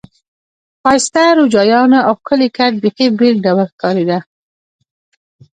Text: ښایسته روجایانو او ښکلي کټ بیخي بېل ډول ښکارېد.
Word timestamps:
ښایسته 0.81 1.23
روجایانو 1.39 1.99
او 2.07 2.13
ښکلي 2.19 2.47
کټ 2.57 2.73
بیخي 2.83 3.07
بېل 3.17 3.35
ډول 3.45 3.67
ښکارېد. 3.73 4.11